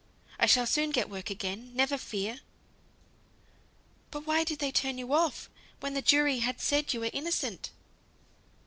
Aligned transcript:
I 0.39 0.47
shall 0.47 0.65
soon 0.65 0.89
get 0.89 1.11
work 1.11 1.29
again, 1.29 1.73
never 1.75 1.95
fear." 1.95 2.39
"But 4.09 4.25
why 4.25 4.43
did 4.43 4.57
they 4.57 4.71
turn 4.71 4.97
you 4.97 5.13
off, 5.13 5.47
when 5.79 5.93
the 5.93 6.01
jury 6.01 6.39
had 6.39 6.59
said 6.59 6.91
you 6.91 7.01
were 7.01 7.11
innocent?" 7.13 7.69